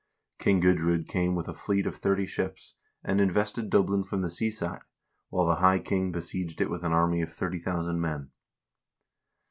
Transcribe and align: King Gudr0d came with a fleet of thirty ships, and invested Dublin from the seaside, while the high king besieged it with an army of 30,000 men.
King 0.39 0.59
Gudr0d 0.63 1.07
came 1.07 1.35
with 1.35 1.47
a 1.47 1.53
fleet 1.53 1.85
of 1.85 1.97
thirty 1.97 2.25
ships, 2.25 2.73
and 3.03 3.21
invested 3.21 3.69
Dublin 3.69 4.03
from 4.03 4.21
the 4.21 4.31
seaside, 4.31 4.81
while 5.29 5.45
the 5.45 5.57
high 5.61 5.77
king 5.77 6.11
besieged 6.11 6.59
it 6.59 6.71
with 6.71 6.83
an 6.83 6.91
army 6.91 7.21
of 7.21 7.31
30,000 7.31 8.01
men. 8.01 8.31